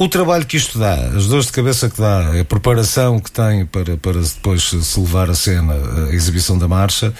[0.00, 3.66] o trabalho que isto dá, as dores de cabeça que dá, a preparação que tem
[3.66, 5.74] para, para depois se levar a cena,
[6.08, 7.12] a exibição da marcha,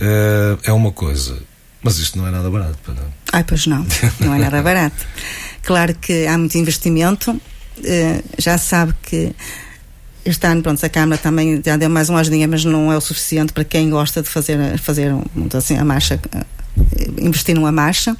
[0.00, 1.36] uh, é uma coisa.
[1.82, 3.02] Mas isto não é nada barato, para não?
[3.34, 3.86] Ai, pois não,
[4.18, 5.04] não é nada barato.
[5.62, 9.36] Claro que há muito investimento, uh, já sabe que
[10.24, 13.00] este ano, pronto, a Câmara também já deu mais uma ajudinha, mas não é o
[13.02, 15.12] suficiente para quem gosta de fazer, fazer
[15.54, 16.18] assim, a marcha,
[17.18, 18.16] investir numa marcha.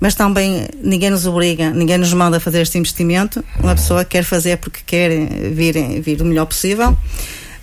[0.00, 3.44] Mas também ninguém nos obriga, ninguém nos manda a fazer este investimento.
[3.58, 5.10] Uma pessoa quer fazer porque quer
[5.52, 6.96] vir, vir o melhor possível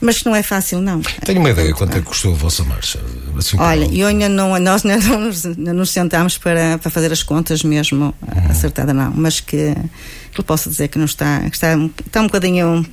[0.02, 1.00] mas que não é fácil, não.
[1.24, 3.00] Tenho uma ideia quanto é que custou a vossa marcha?
[3.38, 7.12] Assim, Olha, eu ainda não, nós ainda não nos, não nos sentámos para, para fazer
[7.12, 8.50] as contas mesmo uhum.
[8.50, 9.76] acertada, não, mas que,
[10.34, 12.84] que eu posso dizer que não está, que está, está um bocadinho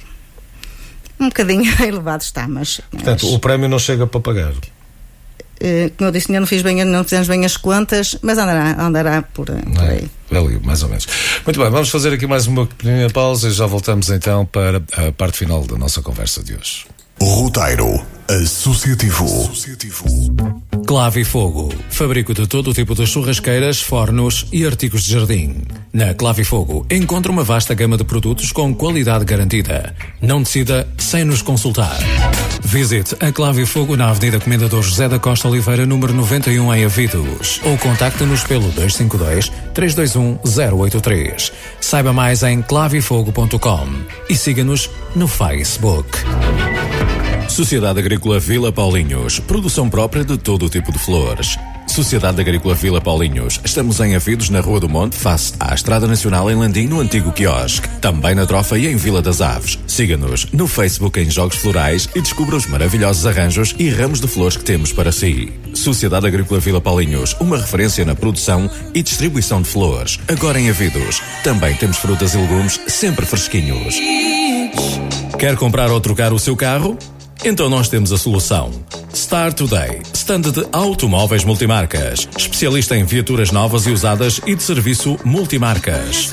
[1.19, 2.81] um bocadinho elevado está, mas.
[2.91, 4.53] Portanto, mas, o prémio não chega para pagar.
[5.61, 8.81] Uh, como eu disse, ainda não, fiz bem, não fizemos bem as contas, mas andará,
[8.81, 9.91] andará por, por é?
[9.91, 10.11] aí.
[10.31, 11.07] Ali, mais ou menos.
[11.45, 15.13] Muito bem, vamos fazer aqui mais uma pequena pausa e já voltamos então para a
[15.13, 16.87] parte final da nossa conversa de hoje.
[17.21, 19.25] Roteiro Associativo.
[19.25, 20.05] Associativo.
[20.87, 21.75] Clave e Fogo.
[21.89, 25.63] Fabrico de todo o tipo de churrasqueiras, fornos e artigos de jardim.
[25.93, 29.95] Na Clave e Fogo encontra uma vasta gama de produtos com qualidade garantida.
[30.21, 31.99] Não decida sem nos consultar.
[32.63, 36.85] Visite a Clave e Fogo na Avenida Comendador José da Costa Oliveira, número 91 em
[36.85, 37.61] Avidos.
[37.65, 40.39] Ou contacte-nos pelo 252 321
[40.77, 41.53] 083.
[41.81, 43.89] Saiba mais em clavefogo.com
[44.29, 46.09] e siga-nos no Facebook.
[47.59, 49.41] Sociedade Agrícola Vila Paulinhos.
[49.41, 51.59] Produção própria de todo o tipo de flores.
[51.89, 53.61] Sociedade Agrícola Vila Paulinhos.
[53.65, 57.33] Estamos em Avidos, na Rua do Monte, face à Estrada Nacional em Landim, no antigo
[57.33, 57.89] quiosque.
[58.01, 59.77] Também na Trofa e em Vila das Aves.
[59.89, 64.57] Siga-nos no Facebook em Jogos Florais e descubra os maravilhosos arranjos e ramos de flores
[64.57, 65.53] que temos para si.
[65.75, 67.35] Sociedade Agrícola Vila Paulinhos.
[67.41, 70.21] Uma referência na produção e distribuição de flores.
[70.29, 71.21] Agora em Avidos.
[71.43, 73.97] Também temos frutas e legumes sempre fresquinhos.
[75.37, 76.97] Quer comprar ou trocar o seu carro?
[77.45, 78.71] Então nós temos a solução.
[79.15, 85.17] Star Today, stand de automóveis multimarcas, especialista em viaturas novas e usadas e de serviço
[85.25, 86.29] multimarcas.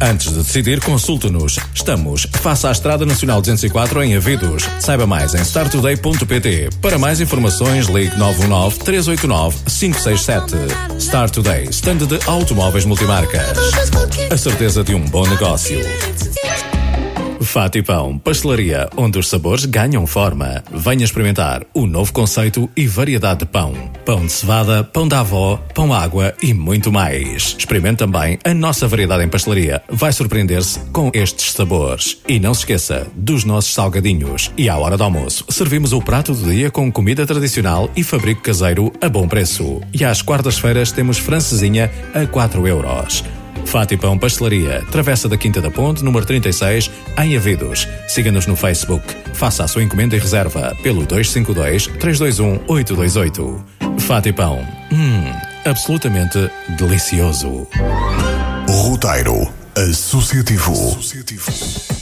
[0.00, 1.58] Antes de decidir, consulte-nos.
[1.74, 4.64] Estamos face à Estrada Nacional 204 em Avidos.
[4.80, 6.70] Saiba mais em startoday.pt.
[6.82, 11.00] Para mais informações, ligue 919 389 567.
[11.00, 13.58] Star Today, stand de automóveis multimarcas.
[14.30, 15.78] A certeza de um bom negócio.
[17.58, 20.62] Fati Pão, pastelaria onde os sabores ganham forma.
[20.72, 23.74] Venha experimentar o novo conceito e variedade de pão.
[24.04, 27.56] Pão de cevada, pão da avó, pão água e muito mais.
[27.58, 29.82] Experimente também a nossa variedade em pastelaria.
[29.90, 32.18] Vai surpreender-se com estes sabores.
[32.28, 34.52] E não se esqueça dos nossos salgadinhos.
[34.56, 38.40] E à hora do almoço, servimos o prato do dia com comida tradicional e fabrico
[38.40, 39.80] caseiro a bom preço.
[39.92, 43.24] E às quartas-feiras temos francesinha a 4 euros.
[43.68, 47.86] Fatipão Pastelaria, Travessa da Quinta da Ponte, número 36, em Avidos.
[48.08, 49.04] Siga-nos no Facebook.
[49.34, 53.64] Faça a sua encomenda e reserva pelo 252 321 828.
[54.00, 54.66] Fatipão.
[54.90, 55.32] Hum,
[55.66, 57.68] absolutamente delicioso.
[58.66, 60.72] Roteiro Associativo.
[60.72, 61.97] Associativo.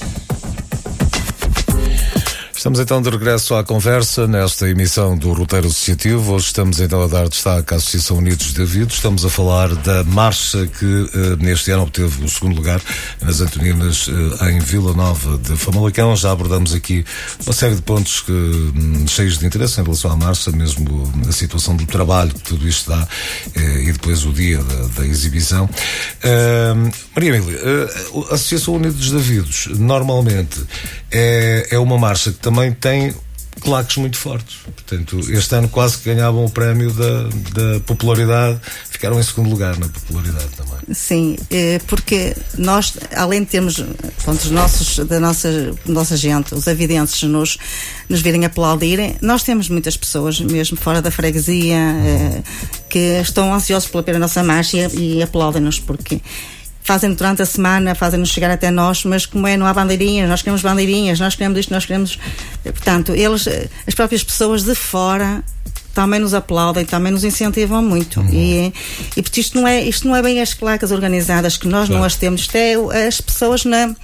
[2.66, 6.32] Estamos então de regresso à conversa nesta emissão do Roteiro Associativo.
[6.32, 8.96] Hoje estamos então a dar destaque à Associação Unidos de Davidos.
[8.96, 12.82] Estamos a falar da marcha que uh, neste ano obteve o segundo lugar
[13.22, 16.16] nas Antoninas uh, em Vila Nova de Famalicão.
[16.16, 17.04] Já abordamos aqui
[17.44, 21.30] uma série de pontos que, um, cheios de interesse em relação à marcha, mesmo a
[21.30, 25.70] situação do trabalho que tudo isto dá uh, e depois o dia da, da exibição.
[27.14, 27.60] Maria Emília,
[28.28, 30.60] a Associação Unidos de Davidos normalmente
[31.12, 33.14] é, é uma marcha que também tem
[33.60, 34.58] claques muito fortes.
[34.64, 39.78] Portanto, este ano quase que ganhavam o prémio da, da popularidade, ficaram em segundo lugar
[39.78, 40.94] na popularidade também.
[40.94, 43.82] Sim, eh, porque nós, além de termos
[44.22, 47.58] pronto, os nossos, da nossa, nossa gente, os avidentes nos,
[48.08, 52.42] nos virem aplaudirem, nós temos muitas pessoas, mesmo fora da freguesia, uhum.
[52.88, 56.20] que estão ansiosos pela nossa marcha e aplaudem-nos porque
[56.86, 60.40] fazem durante a semana, fazem-nos chegar até nós, mas como é, não há bandeirinhas, nós
[60.40, 62.18] queremos bandeirinhas, nós queremos isto, nós queremos.
[62.62, 63.48] Portanto, eles,
[63.86, 65.42] as próprias pessoas de fora
[65.92, 68.20] também nos aplaudem, também nos incentivam muito.
[68.20, 68.28] Uhum.
[68.30, 68.72] E,
[69.16, 72.00] e porque isto não, é, isto não é bem as claques organizadas que nós claro.
[72.00, 72.74] não as temos, isto é
[73.06, 73.94] as pessoas na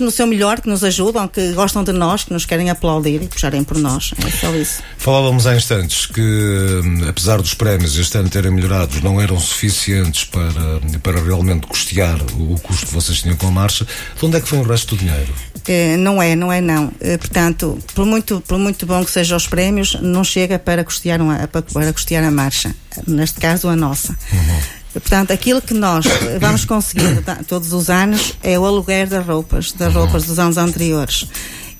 [0.00, 3.28] no seu melhor, que nos ajudam, que gostam de nós, que nos querem aplaudir e
[3.28, 4.12] puxarem por nós.
[4.24, 4.82] É só isso.
[4.96, 10.24] Falávamos há instantes que, hum, apesar dos prémios este ano terem melhorado, não eram suficientes
[10.24, 13.86] para, para realmente custear o custo que vocês tinham com a marcha.
[14.18, 15.32] De onde é que foi o resto do dinheiro?
[15.66, 16.90] É, não é, não é não.
[16.98, 21.20] É, portanto, por muito, por muito bom que sejam os prémios, não chega para custear,
[21.20, 22.74] uma, para, para custear a marcha.
[23.06, 24.16] Neste caso, a nossa.
[24.32, 24.77] Uhum.
[24.92, 26.06] Portanto, aquilo que nós
[26.40, 31.26] vamos conseguir todos os anos é o aluguer das roupas, das roupas dos anos anteriores.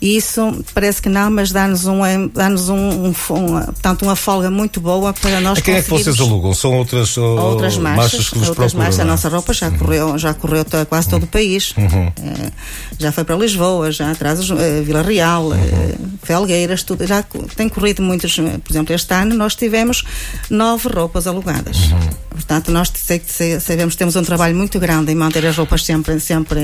[0.00, 2.00] E isso parece que não, mas dá-nos um,
[2.32, 5.90] dá-nos um, um, um, portanto, uma folga muito boa para nós A quem é que
[5.90, 6.54] vocês alugam?
[6.54, 9.00] São outras, outras marchas, marchas que vos outras procuram, marchas.
[9.00, 9.06] A é?
[9.06, 11.74] nossa roupa já correu, já correu quase todo o país.
[11.76, 12.50] Eh,
[12.98, 17.04] já foi para Lisboa, já atrás uh, Vila Real, eh, Felgueiras, tudo.
[17.06, 17.24] Já
[17.56, 18.36] tem corrido muitos.
[18.36, 20.04] Por exemplo, este ano nós tivemos
[20.48, 21.76] nove roupas alugadas.
[22.30, 22.92] Portanto, nós
[23.60, 26.60] sabemos que temos um trabalho muito grande em manter as roupas sempre, sempre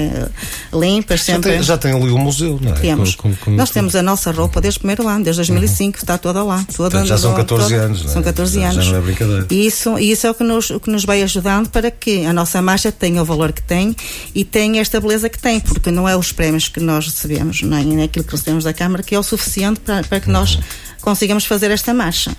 [0.73, 1.53] limpas, Já sempre.
[1.53, 2.75] tem, já tem ali um museu, não é?
[2.77, 3.17] Temos.
[3.25, 6.19] Com- com- com- Nós temos a nossa roupa desde o primeiro ano, desde 2005, está
[6.19, 6.59] toda lá.
[6.77, 8.13] Toda, Portanto, já são toda- 14 anos, não é?
[8.13, 8.87] São 14 Já- já anos.
[8.89, 9.47] não é brincadeira.
[9.51, 12.35] E isso, isso é o que, nos, o que nos vai ajudando para que a
[12.35, 13.97] nossa marcha tenha o valor que tem
[14.35, 18.03] e tenha esta beleza que tem, porque não é os prémios que nós recebemos, nem
[18.03, 20.59] aquilo que recebemos da Câmara, que é o suficiente para, para que nós
[21.01, 22.37] consigamos fazer esta marcha.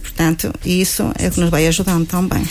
[0.00, 2.46] Portanto, isso é o que nos vai ajudando também.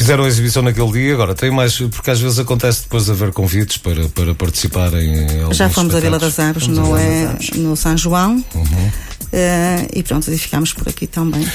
[0.00, 3.32] Fizeram a exibição naquele dia, agora tem mais, porque às vezes acontece depois de haver
[3.32, 7.76] convites para, para participarem em alguns Já fomos à Vila das Aves, no, é, no
[7.76, 8.42] São João.
[9.32, 11.46] Eh, e pronto, e ficámos por aqui também.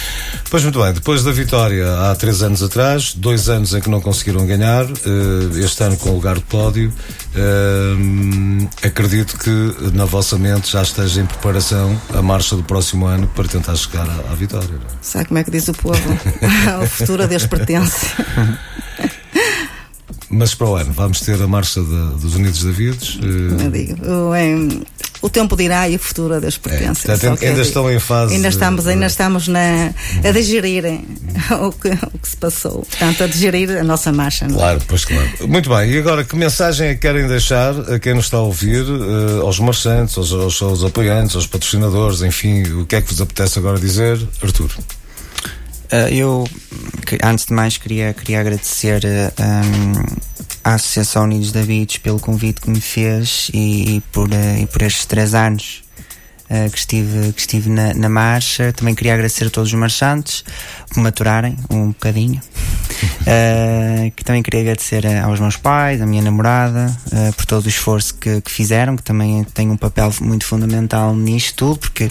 [0.50, 4.00] Pois muito bem, depois da vitória há três anos atrás, dois anos em que não
[4.00, 6.94] conseguiram ganhar, eh, este ano com o lugar de pódio,
[7.36, 13.28] eh, acredito que na vossa mente já esteja em preparação a marcha do próximo ano
[13.36, 14.70] para tentar chegar à, à vitória.
[14.70, 14.98] não é?
[15.02, 16.00] Sabe como é que diz o povo?
[16.82, 18.08] o futuro a Deus pertence.
[20.30, 23.20] Mas para o ano vamos ter a marcha de- dos Unidos Davides.
[23.22, 24.82] eh, Eu digo, o, em-
[25.22, 25.96] o tempo dirá e
[26.34, 27.04] a Deus pertence.
[27.08, 29.92] portanto, Só que eu ainda digo, estão em fase Ainda estamos, ainda estamos na,
[30.24, 30.84] a digerir
[31.62, 32.86] o que, o que se passou.
[32.90, 34.48] Portanto, a digerir a nossa marcha.
[34.48, 34.58] não é?
[34.60, 35.30] Claro, pois claro.
[35.48, 38.42] Muito bem, e agora que mensagem é que querem deixar a quem nos está a
[38.42, 43.10] ouvir, eh, aos marchantes, aos, aos, aos apoiantes, aos patrocinadores, enfim, o que é que
[43.10, 44.70] vos apetece agora dizer, Artur?
[45.92, 46.48] Uh, eu,
[47.24, 50.06] antes de mais, queria, queria agradecer um,
[50.64, 55.06] à Associação Unidos Davids pelo convite que me fez e, e por, e por estes
[55.06, 55.84] três anos
[56.50, 58.74] uh, que estive, que estive na, na marcha.
[58.74, 60.44] Também queria agradecer a todos os marchantes
[60.92, 62.42] por me aturarem um bocadinho.
[63.22, 67.66] Uh, que também queria agradecer a- aos meus pais, à minha namorada, uh, por todo
[67.66, 72.10] o esforço que, que fizeram, que também tem um papel muito fundamental nisto tudo, porque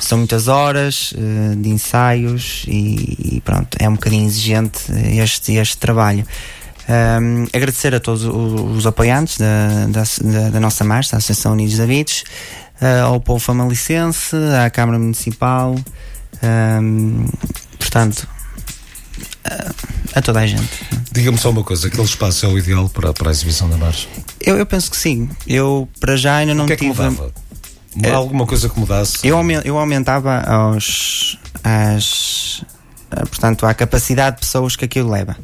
[0.00, 4.80] são muitas horas eh, de ensaios e, e pronto, é um bocadinho exigente
[5.16, 6.26] este, este trabalho.
[6.88, 11.52] Ahm, agradecer a todos os, os apoiantes da, da, da- da nossa marcha, da Associação
[11.52, 12.22] Unidos Davids,
[12.80, 15.74] eh, ao povo famalicense, à Câmara Municipal,
[16.42, 17.26] ahm,
[17.78, 18.28] portanto,
[20.14, 20.68] a toda a gente.
[21.12, 24.06] Diga-me só uma coisa, aquele espaço é o ideal para, para a exibição da marcha?
[24.40, 25.28] Eu, eu penso que sim.
[25.46, 27.02] Eu, para já, ainda não o que é que tive.
[27.02, 27.32] mudava?
[28.02, 29.26] É- Alguma coisa que mudasse?
[29.26, 32.62] Eu, eu aumentava aos, às,
[33.10, 35.36] ah, portanto, à capacidade de pessoas que aquilo leva.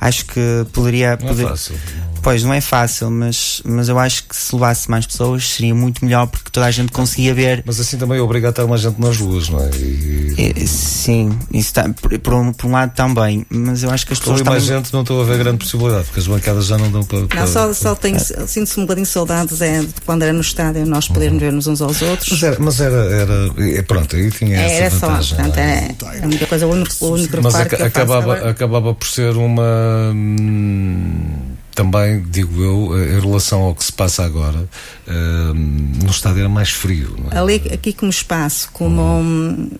[0.00, 1.16] Acho que poderia.
[1.20, 1.76] Não é poder- fácil.
[2.22, 6.04] Pois, não é fácil, mas, mas eu acho que se levasse mais pessoas seria muito
[6.04, 7.62] melhor porque toda a gente conseguia ver.
[7.66, 9.70] Mas assim também obriga a estar mais gente nas ruas, não é?
[9.76, 14.06] E, Eh, Sim, isso tá, por, por um, por um lado também, mas eu acho
[14.06, 14.82] que as se pessoas for mais também.
[14.82, 17.26] gente, não estou a ver grande possibilidade, porque as bancadas já não dão para.
[17.26, 20.40] para Não, só, só tenho, sinto-se um bocadinho de saudades é, de quando era no
[20.40, 22.30] estádio, nós podermos ver-nos uns aos outros.
[22.30, 25.36] Mas era, mas era, era- é, pronto, aí tinha essa Era só, vantagem.
[25.36, 25.62] portanto, é?
[25.72, 29.06] é, é a única coisa, o único, o único Mas faço acabava, agora- acabava por
[29.08, 30.12] ser uma.
[30.14, 31.39] hum,
[31.82, 34.68] também, digo eu, eh, em relação ao que se passa agora,
[35.08, 37.16] hum, no estádio era mais frio.
[37.30, 37.38] É?
[37.38, 39.70] Ali, aqui como espaço, como um,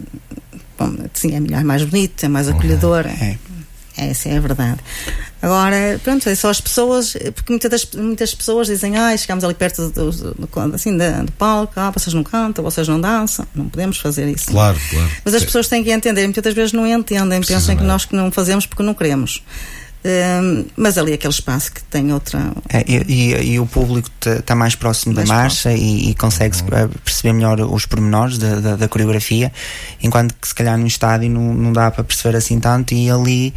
[0.79, 3.07] bom, sim, é melhor, mais bonito, é mais acolhedor.
[3.07, 3.37] É.
[3.97, 4.79] Essa é a verdade.
[5.43, 9.53] Agora, pronto, é só as pessoas, porque muitas, das, muitas pessoas dizem, ah, chegamos ali
[9.53, 13.47] perto do, do, do- assim, da- do palco, ah, vocês não cantam, vocês não dançam,
[13.55, 14.51] não podemos fazer isso.
[14.51, 15.11] Claro, claro.
[15.23, 18.31] Mas as pessoas têm que entender, muitas vezes não entendem, pensam que nós que não
[18.33, 19.43] fazemos porque não queremos.
[20.03, 22.53] Hum, mas ali aquele espaço que tem outra.
[22.71, 26.57] É, e, e- e o público está mais próximo Mais da marcha e, e consegue
[26.63, 26.89] Uhum.
[27.05, 29.53] perceber melhor os pormenores da, da, da coreografia,
[30.03, 33.53] enquanto que se calhar no estádio não, não dá para perceber assim tanto e ali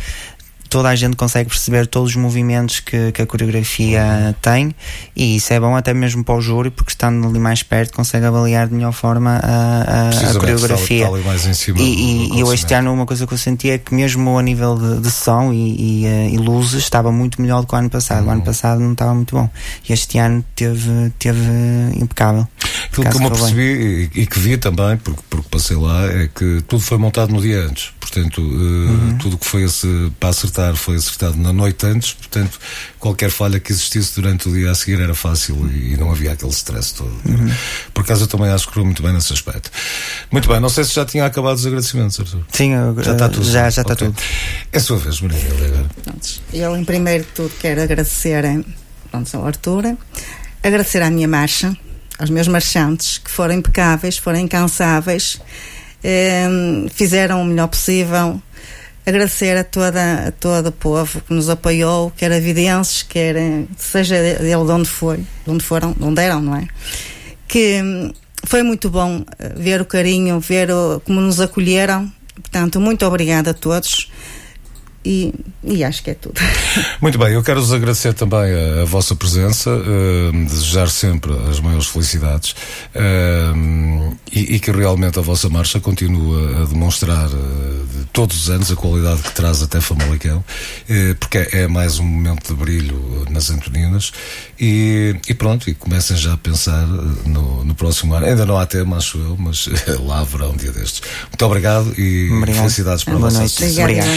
[0.74, 4.34] toda a gente consegue perceber todos os movimentos que, que a coreografia Uhum.
[4.42, 4.76] tem
[5.16, 8.26] e isso é bom até mesmo para o júri porque estando ali mais perto consegue
[8.26, 12.40] avaliar de melhor forma a, a- a, coreografia ali mais em cima e, e- e
[12.40, 15.12] eu este ano uma coisa que eu senti é que mesmo a nível de, de
[15.12, 18.22] som e, e, eh, e luzes estava muito melhor do que o ano passado.
[18.24, 18.32] O Uhum.
[18.32, 19.48] ano passado não estava muito bom.
[19.88, 21.40] E este ano teve, teve
[21.96, 22.48] impecável.
[23.02, 23.56] Aquilo que eu me correu bem.
[23.56, 27.32] percebi e, e que vi também, porque, porque passei lá, é que tudo foi montado
[27.34, 27.92] no dia antes.
[28.00, 29.18] Portanto, eh, Uhum.
[29.18, 32.14] tudo que foi esse, para acertar foi acertado na noite antes.
[32.14, 32.60] Portanto,
[33.00, 36.32] qualquer falha que existisse durante o dia a seguir era fácil e, e não havia
[36.34, 37.12] aquele stress todo.
[37.26, 37.52] Uhum.
[37.94, 39.72] Por acaso eu também acho que correu muito bem nesse aspecto.
[40.32, 42.44] Muito bem, não sei se já tinha acabado os agradecimentos, Arthur.
[42.52, 43.46] Sim, eu- Já está eh, tudo.
[43.46, 44.08] Já, já está Ok.
[44.08, 44.22] tudo.
[44.72, 45.40] É a sua vez, Maria.
[46.54, 48.44] Eu, em primeiro de tudo, quero agradecer
[49.10, 49.98] pronto, ao Arthur,
[50.62, 51.76] agradecer à minha marcha,
[52.20, 55.40] aos meus marchantes, que foram impecáveis, foram incansáveis,
[56.04, 56.48] eh,
[56.94, 58.42] fizeram o melhor possível.
[59.06, 63.36] Agradecer a, toda, a todo o povo que nos apoiou, quer avidenses, quer
[63.78, 66.68] seja ele de onde foi, de onde foram, de onde eram, não é?
[67.48, 68.14] Que hum,
[68.46, 69.26] foi muito bom
[69.58, 72.12] ver o carinho, ver o, como nos acolheram.
[72.34, 74.10] Portanto, muito obrigada a todos.
[75.06, 75.34] E,
[75.64, 76.40] e, acho que é tudo.
[77.02, 81.88] Muito bem, eu quero-vos agradecer também a, a vossa presença, uh, desejar sempre as maiores
[81.88, 82.56] felicidades
[82.96, 88.50] uh, e, e, que realmente a vossa marcha continue a demonstrar uh, de todos os
[88.50, 90.44] anos a qualidade que traz até Famalicão,
[91.20, 94.14] porque é, é, mais um momento de brilho nas Antoninas
[94.60, 98.26] e, e pronto, e comecem já a pensar no, no, próximo ano.
[98.26, 99.68] Ainda não há tema, acho eu, mas
[100.06, 101.02] lá haverá um dia destes.
[101.30, 102.62] Muito obrigado e obrigado.
[102.62, 103.78] felicidades para vocês.
[103.78, 104.08] Obrigado.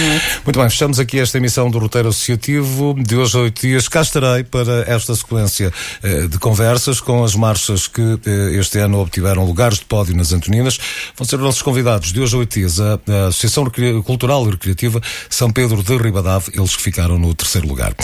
[0.44, 3.88] Muito bem, fechamos aqui esta emissão do Roteiro Associativo de hoje a oito dias.
[3.88, 5.72] Cá estarei para esta sequência
[6.02, 10.34] eh, de conversas com as marchas que eh, este ano obtiveram lugares de pódio nas
[10.34, 10.78] Antoninas.
[11.16, 13.64] Vão ser os nossos convidados de hoje a oito dias a, a Associação
[14.04, 15.00] Cultural e Recreativa
[15.30, 17.94] São Pedro de Ribadave, eles que ficaram no terceiro lugar.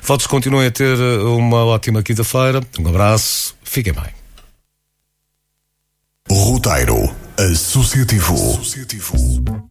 [0.00, 2.62] Votos continuem a ter eh, uma ótima quinta-feira.
[2.78, 4.06] Um abraço, fiquem bem.
[6.30, 8.34] Roteiro Associativo.
[8.34, 9.68] Associativo.